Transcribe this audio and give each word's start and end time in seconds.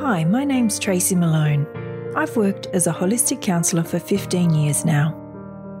Hi, 0.00 0.24
my 0.24 0.44
name's 0.44 0.78
Tracy 0.78 1.14
Malone. 1.14 1.66
I've 2.14 2.36
worked 2.36 2.66
as 2.74 2.86
a 2.86 2.92
holistic 2.92 3.40
counsellor 3.40 3.82
for 3.82 3.98
15 3.98 4.52
years 4.52 4.84
now. 4.84 5.18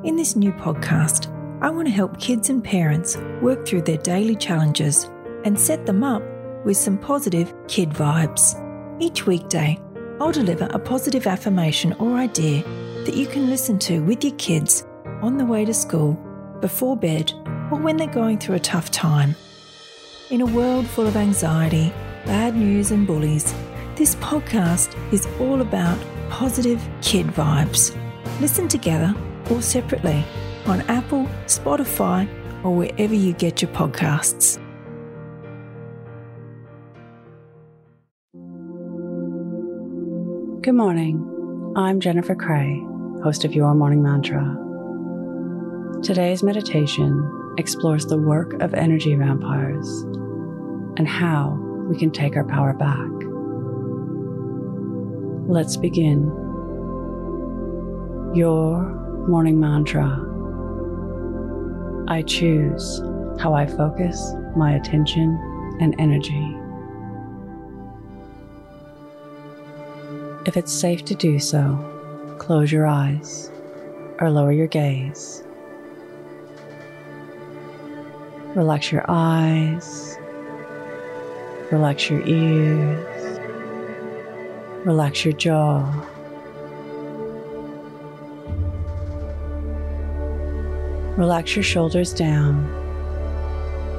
In 0.04 0.16
this 0.16 0.34
new 0.34 0.52
podcast, 0.52 1.30
I 1.60 1.68
want 1.68 1.86
to 1.86 1.92
help 1.92 2.18
kids 2.18 2.48
and 2.48 2.64
parents 2.64 3.18
work 3.42 3.66
through 3.68 3.82
their 3.82 3.98
daily 3.98 4.34
challenges 4.34 5.10
and 5.44 5.60
set 5.60 5.84
them 5.84 6.02
up 6.02 6.22
with 6.64 6.78
some 6.78 6.96
positive 6.96 7.52
kid 7.68 7.90
vibes. 7.90 8.56
Each 9.02 9.26
weekday, 9.26 9.78
I'll 10.18 10.32
deliver 10.32 10.64
a 10.70 10.78
positive 10.78 11.26
affirmation 11.26 11.92
or 11.98 12.16
idea 12.16 12.62
that 13.04 13.16
you 13.16 13.26
can 13.26 13.50
listen 13.50 13.78
to 13.80 14.02
with 14.02 14.24
your 14.24 14.34
kids 14.36 14.86
on 15.20 15.36
the 15.36 15.44
way 15.44 15.66
to 15.66 15.74
school, 15.74 16.14
before 16.62 16.96
bed, 16.96 17.34
or 17.70 17.78
when 17.78 17.98
they're 17.98 18.06
going 18.06 18.38
through 18.38 18.54
a 18.54 18.60
tough 18.60 18.90
time. 18.90 19.36
In 20.30 20.40
a 20.40 20.46
world 20.46 20.86
full 20.86 21.06
of 21.06 21.18
anxiety, 21.18 21.92
bad 22.24 22.56
news, 22.56 22.92
and 22.92 23.06
bullies, 23.06 23.54
this 23.96 24.14
podcast 24.16 24.94
is 25.10 25.26
all 25.40 25.62
about 25.62 25.98
positive 26.28 26.86
kid 27.00 27.26
vibes. 27.28 27.96
Listen 28.40 28.68
together 28.68 29.14
or 29.50 29.62
separately 29.62 30.22
on 30.66 30.82
Apple, 30.82 31.26
Spotify, 31.46 32.28
or 32.62 32.74
wherever 32.74 33.14
you 33.14 33.32
get 33.32 33.62
your 33.62 33.70
podcasts. 33.70 34.58
Good 40.62 40.74
morning. 40.74 41.72
I'm 41.76 42.00
Jennifer 42.00 42.34
Cray, 42.34 42.82
host 43.22 43.44
of 43.46 43.54
Your 43.54 43.74
Morning 43.74 44.02
Mantra. 44.02 44.58
Today's 46.02 46.42
meditation 46.42 47.54
explores 47.56 48.04
the 48.04 48.18
work 48.18 48.60
of 48.60 48.74
energy 48.74 49.14
vampires 49.14 49.88
and 50.98 51.08
how 51.08 51.58
we 51.88 51.96
can 51.96 52.10
take 52.10 52.36
our 52.36 52.44
power 52.44 52.74
back. 52.74 53.15
Let's 55.48 55.76
begin. 55.76 56.24
Your 58.34 58.82
morning 59.28 59.60
mantra. 59.60 60.20
I 62.08 62.22
choose 62.22 63.00
how 63.38 63.54
I 63.54 63.64
focus 63.64 64.32
my 64.56 64.74
attention 64.74 65.38
and 65.80 65.94
energy. 66.00 66.56
If 70.46 70.56
it's 70.56 70.72
safe 70.72 71.04
to 71.04 71.14
do 71.14 71.38
so, 71.38 71.78
close 72.40 72.72
your 72.72 72.88
eyes 72.88 73.52
or 74.20 74.32
lower 74.32 74.50
your 74.50 74.66
gaze. 74.66 75.44
Relax 78.56 78.90
your 78.90 79.04
eyes, 79.06 80.18
relax 81.70 82.10
your 82.10 82.26
ears, 82.26 83.35
relax 84.86 85.24
your 85.24 85.34
jaw. 85.34 85.84
Relax 91.18 91.56
your 91.56 91.64
shoulders 91.64 92.14
down 92.14 92.64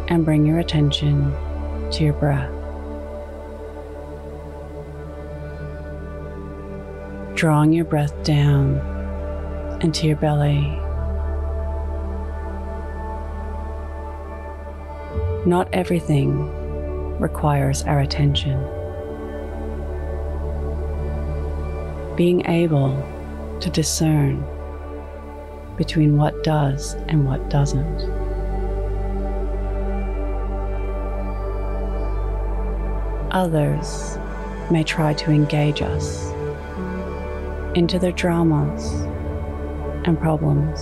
and 0.08 0.24
bring 0.24 0.46
your 0.46 0.60
attention 0.60 1.32
to 1.92 2.04
your 2.04 2.14
breath. 2.14 2.54
drawing 7.36 7.72
your 7.72 7.86
breath 7.86 8.24
down 8.24 8.80
into 9.82 10.08
your 10.08 10.16
belly. 10.16 10.60
Not 15.48 15.70
everything 15.72 16.50
requires 17.20 17.84
our 17.84 18.00
attention. 18.00 18.77
Being 22.18 22.46
able 22.48 22.98
to 23.60 23.70
discern 23.70 24.44
between 25.78 26.18
what 26.18 26.44
does 26.44 26.96
and 27.08 27.28
what 27.28 27.48
doesn't. 27.52 28.02
Others 33.32 34.18
may 34.72 34.84
try 34.84 35.14
to 35.14 35.30
engage 35.30 35.84
us 35.84 36.32
into 37.76 38.00
their 38.00 38.14
dramas 38.14 38.92
and 40.08 40.20
problems, 40.20 40.80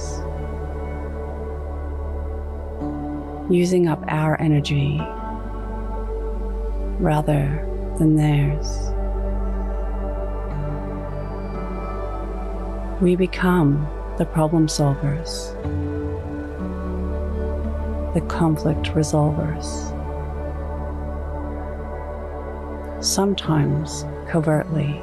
using 3.53 3.89
up 3.89 4.01
our 4.07 4.39
energy 4.39 5.01
rather 7.01 7.67
than 7.99 8.15
theirs. 8.15 8.94
We 13.01 13.17
become 13.17 13.85
the 14.17 14.25
problem 14.25 14.67
solvers, 14.67 15.51
the 18.13 18.21
conflict 18.21 18.93
resolvers. 18.93 19.91
Sometimes 23.03 24.05
covertly 24.29 25.01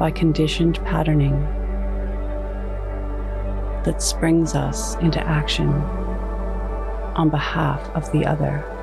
by 0.00 0.10
conditioned 0.10 0.84
patterning 0.84 1.40
that 3.84 4.02
springs 4.02 4.56
us 4.56 4.96
into 4.96 5.24
action 5.24 5.68
on 7.14 7.30
behalf 7.30 7.80
of 7.94 8.10
the 8.10 8.26
other. 8.26 8.75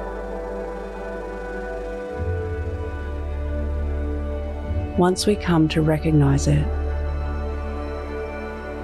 Once 4.98 5.26
we 5.26 5.36
come 5.36 5.68
to 5.68 5.82
recognize 5.82 6.48
it, 6.48 6.68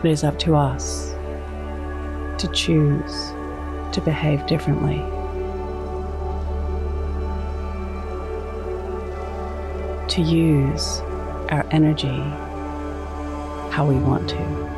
it 0.03 0.09
is 0.09 0.24
up 0.24 0.40
to 0.40 0.56
us 0.56 1.12
to 2.40 2.50
choose 2.52 3.30
to 3.92 4.02
behave 4.03 4.44
differently. 4.47 4.97
To 10.08 10.22
use 10.24 11.02
our 11.50 11.64
energy 11.70 12.24
how 13.72 13.86
we 13.86 13.96
want 13.97 14.28
to. 14.30 14.70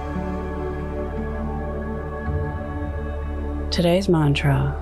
Today's 3.72 4.09
mantra 4.09 4.78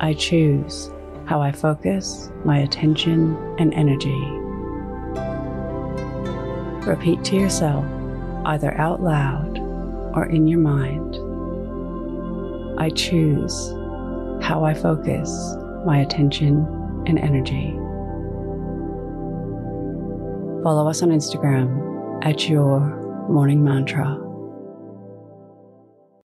I 0.00 0.12
choose 0.12 0.90
how 1.24 1.40
I 1.40 1.52
focus 1.52 2.30
my 2.44 2.58
attention 2.58 3.34
and 3.58 3.72
energy. 3.72 4.47
Repeat 6.88 7.22
to 7.24 7.36
yourself, 7.36 7.84
either 8.46 8.72
out 8.80 9.02
loud 9.02 9.58
or 10.16 10.24
in 10.24 10.48
your 10.48 10.58
mind. 10.58 11.16
I 12.80 12.88
choose 12.88 13.74
how 14.42 14.64
I 14.64 14.72
focus 14.72 15.30
my 15.84 15.98
attention 15.98 16.66
and 17.06 17.18
energy. 17.18 17.72
Follow 20.62 20.88
us 20.88 21.02
on 21.02 21.10
Instagram 21.10 22.24
at 22.24 22.48
Your 22.48 22.80
Morning 23.28 23.62
Mantra. 23.62 24.27